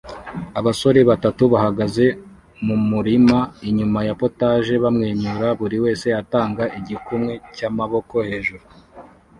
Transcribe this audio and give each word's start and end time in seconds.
Abasore 0.59 0.99
batatu 1.09 1.43
bahagaze 1.53 2.05
mumurima 2.65 3.39
inyuma 3.67 3.99
ya 4.07 4.13
POTAGE 4.21 4.73
bamwenyura 4.83 5.47
buri 5.59 5.77
wese 5.83 6.07
atanga 6.21 6.63
igikumwe 6.79 7.33
cyamaboko 7.55 8.15
hejuru 8.29 8.63